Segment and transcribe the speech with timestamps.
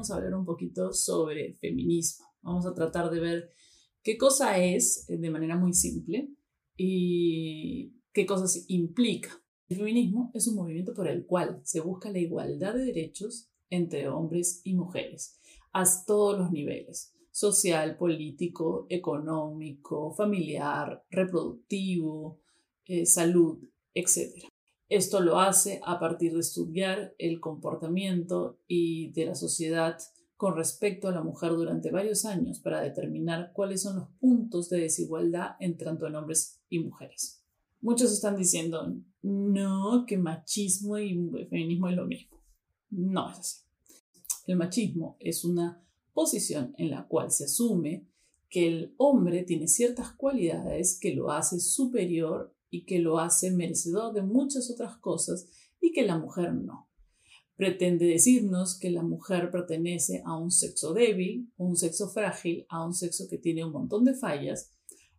[0.00, 2.24] vamos a hablar un poquito sobre feminismo.
[2.40, 3.50] Vamos a tratar de ver
[4.02, 6.30] qué cosa es eh, de manera muy simple
[6.74, 9.28] y qué cosas implica.
[9.68, 14.08] El feminismo es un movimiento por el cual se busca la igualdad de derechos entre
[14.08, 15.38] hombres y mujeres
[15.74, 22.40] a todos los niveles, social, político, económico, familiar, reproductivo,
[22.86, 23.58] eh, salud,
[23.92, 24.48] etc.
[24.90, 29.96] Esto lo hace a partir de estudiar el comportamiento y de la sociedad
[30.36, 34.80] con respecto a la mujer durante varios años para determinar cuáles son los puntos de
[34.80, 37.40] desigualdad entre tanto en hombres y mujeres.
[37.80, 41.14] Muchos están diciendo, no, que machismo y
[41.48, 42.42] feminismo es lo mismo.
[42.90, 43.64] No es así.
[44.48, 45.80] El machismo es una
[46.12, 48.08] posición en la cual se asume
[48.48, 54.12] que el hombre tiene ciertas cualidades que lo hace superior y que lo hace merecedor
[54.12, 55.48] de muchas otras cosas
[55.80, 56.88] y que la mujer no.
[57.56, 62.94] Pretende decirnos que la mujer pertenece a un sexo débil, un sexo frágil, a un
[62.94, 64.70] sexo que tiene un montón de fallas.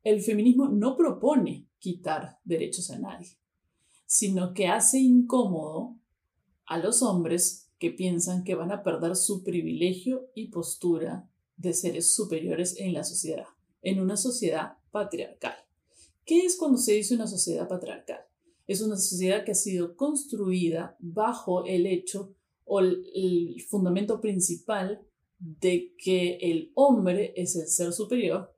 [0.04, 3.38] El feminismo no propone quitar derechos a nadie,
[4.08, 5.98] sino que hace incómodo
[6.66, 12.10] a los hombres que piensan que van a perder su privilegio y postura de seres
[12.10, 13.46] superiores en la sociedad,
[13.82, 15.56] en una sociedad patriarcal.
[16.32, 18.22] ¿Qué es cuando se dice una sociedad patriarcal?
[18.66, 25.06] Es una sociedad que ha sido construida bajo el hecho o el, fundamento principal
[25.40, 28.56] de que el hombre es el ser superior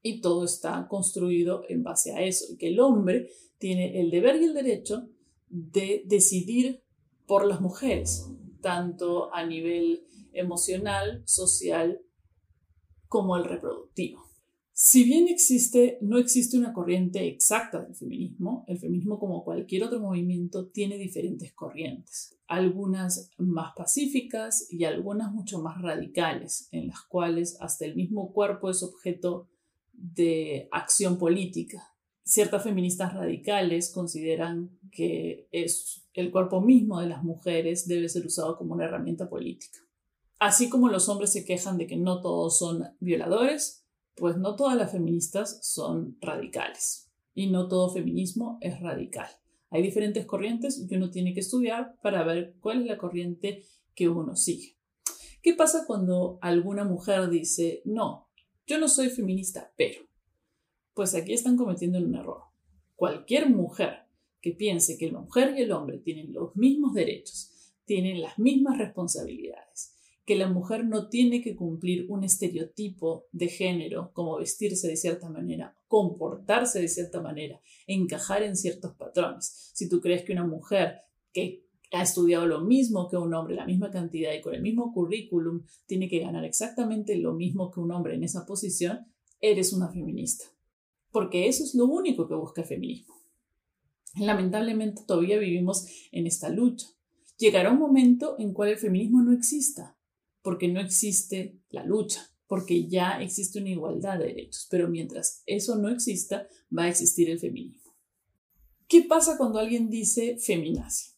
[0.00, 4.44] y todo está construido en base a eso, que el hombre tiene el deber y
[4.44, 5.10] el derecho
[5.50, 6.82] de decidir
[7.26, 8.30] por las mujeres,
[8.62, 12.00] tanto a nivel emocional, social,
[13.08, 14.27] como el reproductivo.
[14.80, 19.98] Si bien existe, no existe una corriente exacta del feminismo, el feminismo como cualquier otro
[19.98, 27.56] movimiento tiene diferentes corrientes, algunas más pacíficas y algunas mucho más radicales, en las cuales
[27.60, 29.48] hasta el mismo cuerpo es objeto
[29.92, 31.96] de acción política.
[32.22, 38.56] Ciertas feministas radicales consideran que es el cuerpo mismo de las mujeres debe ser usado
[38.56, 39.80] como una herramienta política.
[40.38, 43.87] Así como los hombres se quejan de que no todos son violadores,
[44.18, 49.28] pues no todas las feministas son radicales y no todo feminismo es radical.
[49.70, 53.64] Hay diferentes corrientes que uno tiene que estudiar para ver cuál es la corriente
[53.94, 54.76] que uno sigue.
[55.42, 58.28] ¿Qué pasa cuando alguna mujer dice, no,
[58.66, 60.02] yo no soy feminista, pero?
[60.94, 62.42] Pues aquí están cometiendo un error.
[62.96, 64.08] Cualquier mujer
[64.40, 67.52] que piense que la mujer y el hombre tienen los mismos derechos,
[67.84, 69.94] tienen las mismas responsabilidades,
[70.28, 75.30] que la mujer no tiene que cumplir un estereotipo de género, como vestirse de cierta
[75.30, 79.70] manera, comportarse de cierta manera, encajar en ciertos patrones.
[79.72, 80.96] Si tú crees que una mujer
[81.32, 84.92] que ha estudiado lo mismo que un hombre, la misma cantidad y con el mismo
[84.92, 89.06] currículum, tiene que ganar exactamente lo mismo que un hombre en esa posición,
[89.40, 90.44] eres una feminista.
[91.10, 93.14] Porque eso es lo único que busca el feminismo.
[94.20, 96.86] Lamentablemente todavía vivimos en esta lucha.
[97.38, 99.94] Llegará un momento en cual el feminismo no exista
[100.48, 105.76] porque no existe la lucha, porque ya existe una igualdad de derechos, pero mientras eso
[105.76, 107.92] no exista, va a existir el feminismo.
[108.86, 111.12] ¿Qué pasa cuando alguien dice feminazi?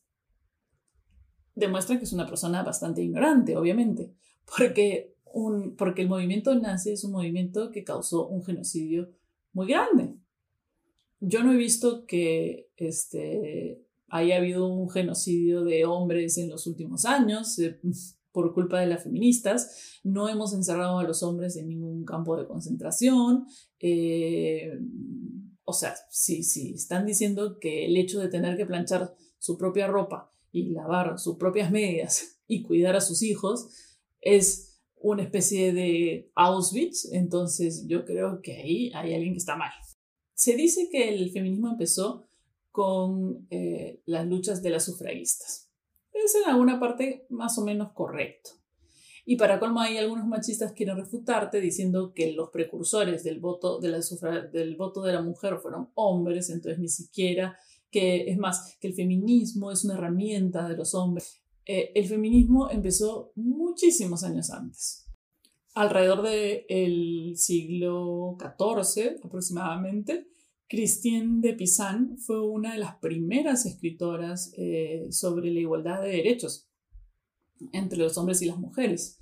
[1.55, 4.17] Demuestra que es una persona bastante ignorante, obviamente,
[4.57, 9.13] porque, un, porque el movimiento nazi es un movimiento que causó un genocidio
[9.53, 10.17] muy grande.
[11.21, 17.05] Yo no he visto que este, haya habido un genocidio de hombres en los últimos
[17.05, 17.61] años.
[18.33, 20.01] Por culpa de las feministas.
[20.05, 23.47] No hemos encerrado a los hombres en ningún campo de concentración.
[23.79, 24.71] Eh,
[25.65, 29.87] o sea, si, si están diciendo que el hecho de tener que planchar su propia
[29.87, 33.69] ropa y lavar sus propias medias y cuidar a sus hijos
[34.21, 39.73] es una especie de Auschwitz, entonces yo creo que ahí hay alguien que está mal.
[40.35, 42.29] Se dice que el feminismo empezó
[42.71, 45.70] con eh, las luchas de las sufragistas
[46.25, 48.51] es en alguna parte más o menos correcto.
[49.27, 53.79] Y para colmo hay algunos machistas que quieren refutarte diciendo que los precursores del voto
[53.79, 54.01] de, la
[54.53, 57.57] del voto de la mujer fueron hombres, entonces ni siquiera
[57.91, 61.43] que es más, que el feminismo es una herramienta de los hombres.
[61.67, 65.07] Eh, el feminismo empezó muchísimos años antes.
[65.75, 70.29] Alrededor del siglo XIV aproximadamente,
[70.71, 76.71] Christine de Pizan fue una de las primeras escritoras eh, sobre la igualdad de derechos
[77.73, 79.19] entre los hombres y las mujeres.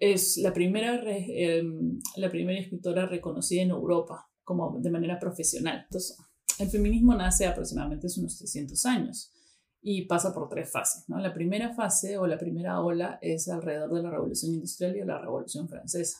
[0.00, 5.82] Es la primera, em, la primera escritora reconocida en Europa como de manera profesional.
[5.84, 6.18] Entonces,
[6.58, 9.32] el feminismo nace aproximadamente hace unos 300 años
[9.80, 11.04] y pasa por tres fases.
[11.06, 15.20] La primera fase o la primera ola es alrededor de la Revolución Industrial y la
[15.20, 16.18] Revolución Francesa.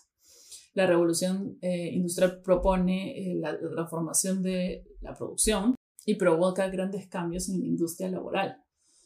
[0.75, 5.75] La Revolución eh, Industrial propone eh, la transformación de la producción
[6.07, 8.57] y provoca grandes cambios en la industria laboral.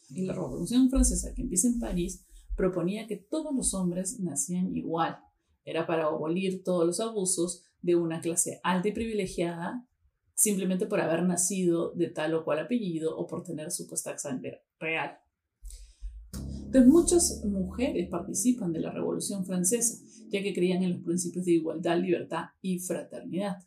[0.09, 2.25] Y la Revolución Francesa, que empieza en París,
[2.55, 5.17] proponía que todos los hombres nacían igual.
[5.65, 9.85] Era para abolir todos los abusos de una clase alta y privilegiada
[10.33, 15.17] simplemente por haber nacido de tal o cual apellido o por tener supuesta sangre real.
[16.67, 21.53] Entonces muchas mujeres participan de la Revolución Francesa, ya que creían en los principios de
[21.53, 23.57] igualdad, libertad y fraternidad.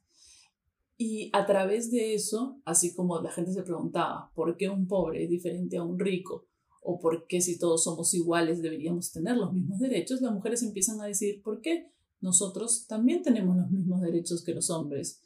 [0.98, 5.24] Y a través de eso, así como la gente se preguntaba por qué un pobre
[5.24, 6.46] es diferente a un rico,
[6.82, 11.00] o por qué si todos somos iguales deberíamos tener los mismos derechos, las mujeres empiezan
[11.00, 15.22] a decir por qué nosotros también tenemos los mismos derechos que los hombres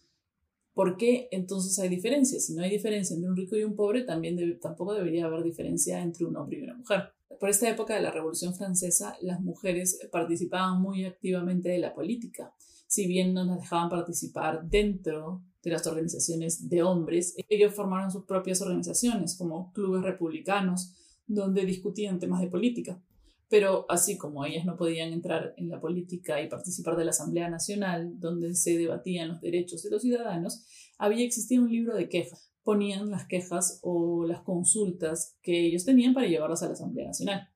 [0.75, 2.45] ¿Por qué entonces hay diferencias?
[2.45, 6.03] Si no hay diferencia entre un rico y un pobre, también tampoco debería haber diferencia
[6.03, 7.13] entre un hombre y una mujer.
[7.41, 12.55] Por esta época de la Revolución Francesa, las mujeres participaban muy activamente de la política.
[12.87, 18.25] Si bien no las dejaban participar dentro de las organizaciones de hombres, ellos formaron sus
[18.25, 20.95] propias organizaciones como clubes republicanos
[21.27, 23.03] donde discutían temas de política.
[23.49, 27.49] Pero así como ellas no podían entrar en la política y participar de la Asamblea
[27.49, 30.65] Nacional, donde se debatían los derechos de los ciudadanos,
[30.99, 32.54] había existido un libro de quejas.
[32.65, 37.49] Ponían las quejas o las consultas que ellos tenían para llevarlas a la Asamblea Nacional.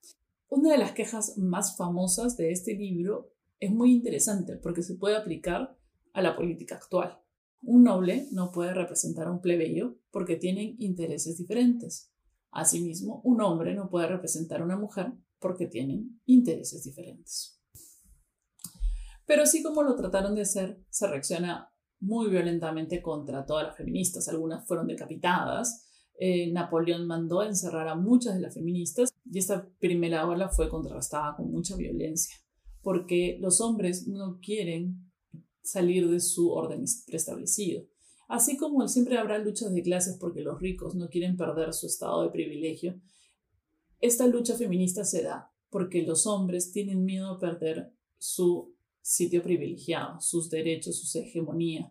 [0.48, 5.16] Una de las quejas más famosas de este libro es muy interesante porque se puede
[5.16, 5.76] aplicar
[6.12, 7.18] a la política actual.
[7.62, 12.12] Un noble no puede representar a un plebeyo porque tienen intereses diferentes.
[12.50, 17.60] Asimismo, un hombre no puede representar a una mujer porque tienen intereses diferentes.
[19.26, 24.28] Pero así como lo trataron de hacer, se reacciona muy violentamente contra todas las feministas.
[24.28, 25.86] Algunas fueron decapitadas.
[26.18, 31.36] Eh, Napoleón mandó encerrar a muchas de las feministas y esta primera ola fue contrastada
[31.36, 32.34] con mucha violencia,
[32.82, 35.12] porque los hombres no quieren
[35.62, 37.84] salir de su orden preestablecido.
[38.26, 42.22] Así como siempre habrá luchas de clases porque los ricos no quieren perder su estado
[42.22, 43.00] de privilegio,
[44.00, 48.74] esta lucha feminista se da porque los hombres tienen miedo a perder su
[49.08, 51.90] sitio privilegiado, sus derechos, su hegemonía.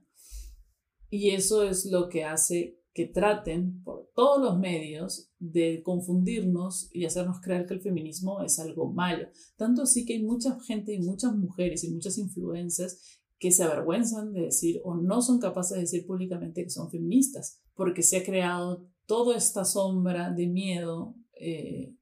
[1.09, 7.05] Y eso es lo que hace que traten por todos los medios de confundirnos y
[7.05, 9.27] hacernos creer que el feminismo es algo malo.
[9.55, 14.33] Tanto así que hay mucha gente y muchas mujeres y muchas influencias que se avergüenzan
[14.33, 18.23] de decir o no son capaces de decir públicamente que son feministas, porque se ha
[18.23, 21.95] creado toda esta sombra de miedo eh,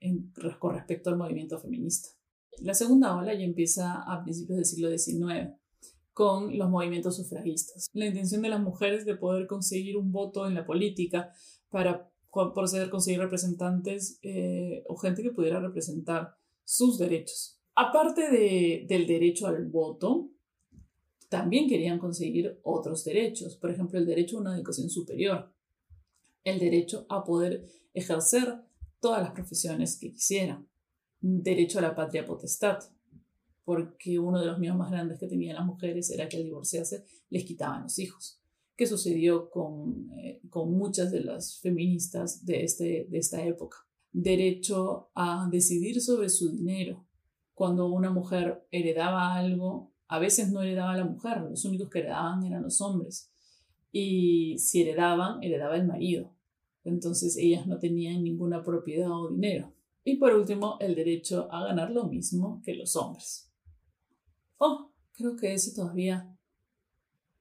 [0.59, 2.14] con respecto al movimiento feminista.
[2.61, 5.55] La segunda ola ya empieza a principios del siglo XIX
[6.13, 7.89] con los movimientos sufragistas.
[7.93, 11.33] La intención de las mujeres de poder conseguir un voto en la política
[11.69, 12.09] para
[12.53, 17.61] proceder conseguir representantes eh, o gente que pudiera representar sus derechos.
[17.75, 20.31] Aparte de, del derecho al voto,
[21.29, 25.53] también querían conseguir otros derechos, por ejemplo, el derecho a una educación superior,
[26.43, 28.61] el derecho a poder ejercer
[29.01, 30.69] todas las profesiones que quisieran.
[31.27, 32.79] Derecho a la patria potestad,
[33.63, 37.03] porque uno de los miedos más grandes que tenían las mujeres era que al divorciarse
[37.29, 38.39] les quitaban los hijos,
[38.75, 43.77] que sucedió con, eh, con muchas de las feministas de, este, de esta época.
[44.11, 47.05] Derecho a decidir sobre su dinero.
[47.53, 52.43] Cuando una mujer heredaba algo, a veces no heredaba la mujer, los únicos que heredaban
[52.43, 53.31] eran los hombres.
[53.91, 56.35] Y si heredaban, heredaba el marido
[56.85, 59.73] entonces ellas no tenían ninguna propiedad o dinero.
[60.07, 63.51] Y por último, el derecho a ganar lo mismo que los hombres.
[64.57, 66.31] Oh, creo que ese todavía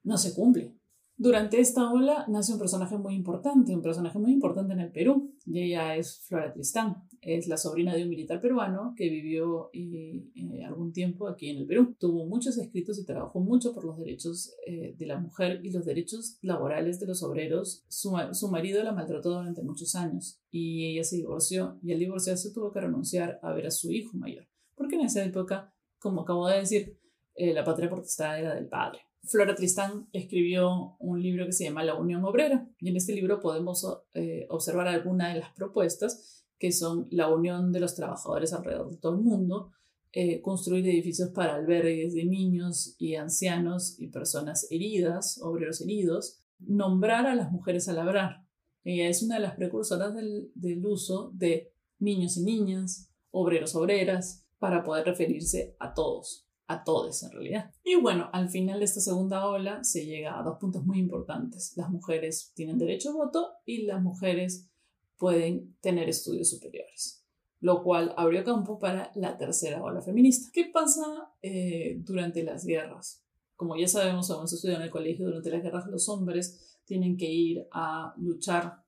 [0.03, 0.75] no se cumple.
[1.15, 5.35] Durante esta ola nace un personaje muy importante, un personaje muy importante en el Perú,
[5.45, 7.07] y ella es Flora Tristán.
[7.25, 11.57] Es la sobrina de un militar peruano que vivió eh, eh, algún tiempo aquí en
[11.57, 11.95] el Perú.
[11.99, 15.85] Tuvo muchos escritos y trabajó mucho por los derechos eh, de la mujer y los
[15.85, 17.83] derechos laborales de los obreros.
[17.87, 22.53] Su, su marido la maltrató durante muchos años y ella se divorció y al divorciarse
[22.53, 26.47] tuvo que renunciar a ver a su hijo mayor, porque en esa época, como acabo
[26.47, 26.99] de decir,
[27.35, 28.99] la patria potestad era del padre.
[29.27, 33.39] Flora Tristán escribió un libro que se llama La Unión Obrera y en este libro
[33.39, 38.91] podemos eh, observar algunas de las propuestas que son la unión de los trabajadores alrededor
[38.91, 39.71] de todo el mundo,
[40.11, 47.25] eh, construir edificios para albergues de niños y ancianos y personas heridas, obreros heridos, nombrar
[47.25, 48.45] a las mujeres a labrar.
[48.83, 54.45] Ella es una de las precursoras del, del uso de niños y niñas, obreros, obreras,
[54.57, 57.71] para poder referirse a todos a todos en realidad.
[57.83, 61.73] Y bueno, al final de esta segunda ola se llega a dos puntos muy importantes.
[61.75, 64.69] Las mujeres tienen derecho a voto y las mujeres
[65.17, 67.23] pueden tener estudios superiores,
[67.59, 70.49] lo cual abrió campo para la tercera ola feminista.
[70.53, 73.23] ¿Qué pasa eh, durante las guerras?
[73.55, 77.17] Como ya sabemos, cuando se estudia en el colegio, durante las guerras los hombres tienen
[77.17, 78.83] que ir a luchar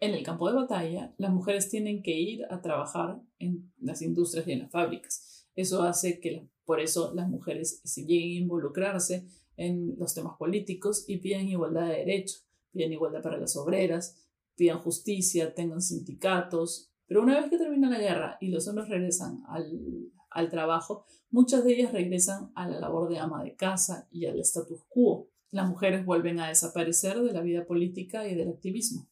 [0.00, 4.46] en el campo de batalla, las mujeres tienen que ir a trabajar en las industrias
[4.46, 5.46] y en las fábricas.
[5.56, 11.04] Eso hace que, por eso las mujeres se lleguen a involucrarse en los temas políticos
[11.08, 14.23] y piden igualdad de derechos, piden igualdad para las obreras,
[14.56, 16.90] pidan justicia, tengan sindicatos.
[17.06, 21.64] Pero una vez que termina la guerra y los hombres regresan al, al trabajo, muchas
[21.64, 25.28] de ellas regresan a la labor de ama de casa y al status quo.
[25.50, 29.08] Las mujeres vuelven a desaparecer de la vida política y del activismo.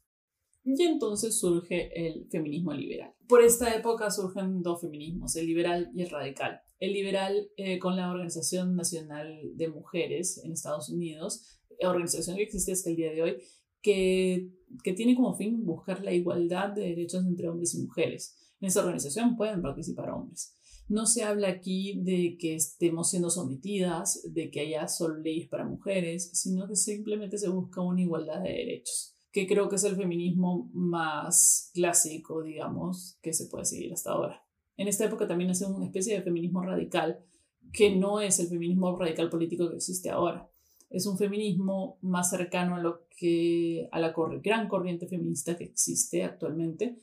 [0.64, 3.12] Y entonces surge el feminismo liberal.
[3.28, 6.60] Por esta época surgen dos feminismos, el liberal y el radical.
[6.78, 12.72] El liberal eh, con la Organización Nacional de Mujeres en Estados Unidos, organización que existe
[12.72, 13.36] hasta el día de hoy,
[13.82, 14.50] que,
[14.82, 18.36] tiene como fin buscar la igualdad de derechos entre hombres y mujeres.
[18.60, 20.56] En esa organización pueden participar hombres.
[20.88, 25.64] No se habla aquí de que estemos siendo sometidas, de que haya solo leyes para
[25.64, 29.96] mujeres, sino que simplemente se busca una igualdad de derechos, que creo que es el
[29.96, 34.44] feminismo más clásico, digamos, que se puede seguir hasta ahora.
[34.76, 37.24] En esta época también hace una especie de feminismo radical,
[37.72, 40.52] que no es el feminismo radical político que existe ahora
[40.92, 46.22] es un feminismo más cercano a lo que a la gran corriente feminista que existe
[46.22, 46.98] actualmente,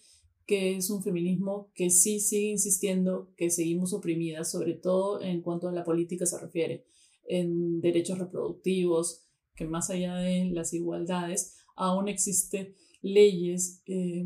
[0.46, 5.67] que es un feminismo que sí sigue insistiendo que seguimos oprimidas, sobre todo en cuanto
[5.67, 6.86] a la política se refiere,
[7.27, 14.25] en derechos reproductivos, que más allá de las igualdades, aún existen leyes eh,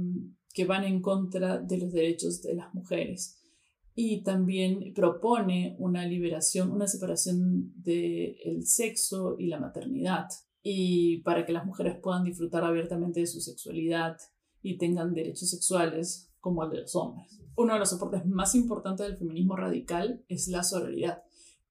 [0.53, 3.42] que van en contra de los derechos de las mujeres
[3.95, 10.27] y también propone una liberación, una separación del sexo y la maternidad,
[10.61, 14.17] y para que las mujeres puedan disfrutar abiertamente de su sexualidad
[14.61, 17.39] y tengan derechos sexuales como el de los hombres.
[17.55, 21.21] Uno de los soportes más importantes del feminismo radical es la sororidad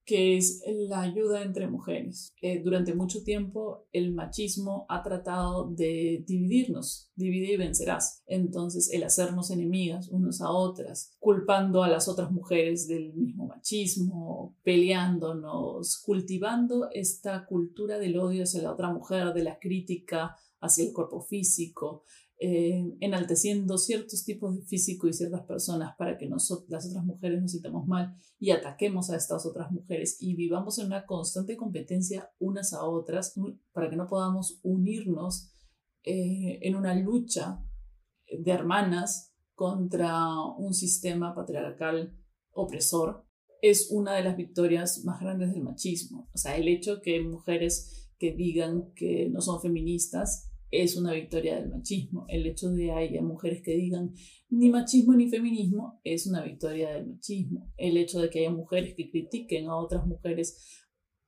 [0.04, 2.35] que es la ayuda entre mujeres.
[2.42, 8.23] Eh, durante mucho tiempo el machismo ha tratado de dividirnos, divide y vencerás.
[8.26, 14.56] Entonces el hacernos enemigas unas a otras, culpando a las otras mujeres del mismo machismo,
[14.62, 20.92] peleándonos, cultivando esta cultura del odio hacia la otra mujer, de la crítica hacia el
[20.92, 22.04] cuerpo físico,
[22.44, 27.52] eh, enalteciendo ciertos tipos de físico y ciertas personas para que las otras mujeres nos
[27.52, 32.72] sintamos mal y ataquemos a estas otras mujeres y vivamos en una constante competencia unas
[32.72, 33.38] a otras
[33.72, 35.52] para que no podamos unirnos
[36.02, 37.62] eh, en una lucha
[38.26, 40.18] de hermanas contra
[40.58, 42.18] un sistema patriarcal
[42.50, 43.25] opresor
[43.61, 46.28] es una de las victorias más grandes del machismo.
[46.34, 51.57] O sea, el hecho que mujeres que digan que no son feministas es una victoria
[51.57, 52.25] del machismo.
[52.29, 54.12] El hecho de haya mujeres que digan
[54.49, 57.71] ni machismo ni feminismo es una victoria del machismo.
[57.76, 60.59] El hecho de que haya mujeres que critiquen a otras mujeres,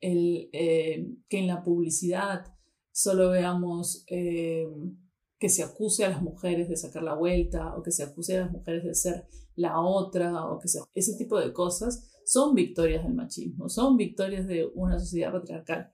[0.00, 2.46] el, eh, que en la publicidad
[2.90, 4.66] solo veamos eh,
[5.38, 8.42] que se acuse a las mujeres de sacar la vuelta o que se acuse a
[8.42, 13.04] las mujeres de ser la otra o que sea ese tipo de cosas son victorias
[13.04, 15.93] del machismo, son victorias de una sociedad patriarcal.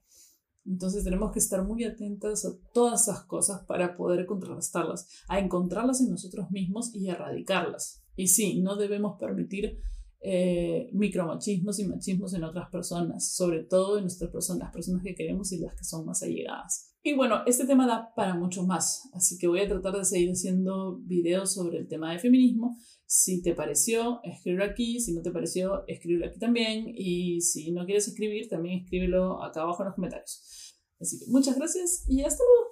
[0.71, 6.01] Entonces tenemos que estar muy atentas a todas esas cosas para poder contrarrestarlas, a encontrarlas
[6.01, 8.05] en nosotros mismos y erradicarlas.
[8.15, 9.81] Y sí, no debemos permitir
[10.21, 15.15] eh, micromachismos y machismos en otras personas, sobre todo en nuestras personas, las personas que
[15.17, 16.90] queremos y las que son más allegadas.
[17.03, 20.31] Y bueno, este tema da para mucho más, así que voy a tratar de seguir
[20.31, 22.77] haciendo videos sobre el tema de feminismo
[23.13, 25.01] si te pareció, escríbelo aquí.
[25.01, 26.85] Si no te pareció, escríbelo aquí también.
[26.95, 30.77] Y si no quieres escribir, también escríbelo acá abajo en los comentarios.
[31.01, 32.71] Así que muchas gracias y hasta luego.